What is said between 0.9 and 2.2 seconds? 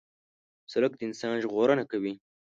د انسان ژغورنه کوي.